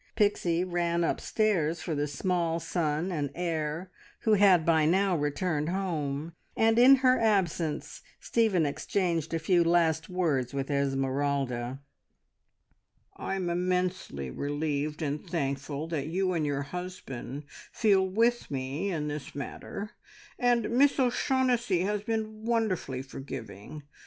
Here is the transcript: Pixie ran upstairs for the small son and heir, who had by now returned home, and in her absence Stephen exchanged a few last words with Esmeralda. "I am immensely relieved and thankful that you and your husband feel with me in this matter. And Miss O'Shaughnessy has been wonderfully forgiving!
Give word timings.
Pixie 0.15 0.63
ran 0.63 1.03
upstairs 1.03 1.79
for 1.83 1.93
the 1.93 2.07
small 2.07 2.59
son 2.59 3.11
and 3.11 3.29
heir, 3.35 3.91
who 4.21 4.33
had 4.33 4.65
by 4.65 4.83
now 4.83 5.15
returned 5.15 5.69
home, 5.69 6.33
and 6.57 6.79
in 6.79 6.95
her 7.05 7.19
absence 7.19 8.01
Stephen 8.19 8.65
exchanged 8.65 9.31
a 9.31 9.37
few 9.37 9.63
last 9.63 10.09
words 10.09 10.55
with 10.55 10.71
Esmeralda. 10.71 11.81
"I 13.15 13.35
am 13.35 13.47
immensely 13.47 14.31
relieved 14.31 15.03
and 15.03 15.23
thankful 15.29 15.87
that 15.89 16.07
you 16.07 16.33
and 16.33 16.47
your 16.47 16.63
husband 16.63 17.43
feel 17.71 18.03
with 18.03 18.49
me 18.49 18.89
in 18.91 19.07
this 19.07 19.35
matter. 19.35 19.91
And 20.39 20.71
Miss 20.71 20.99
O'Shaughnessy 20.99 21.81
has 21.81 22.01
been 22.01 22.43
wonderfully 22.43 23.03
forgiving! 23.03 23.83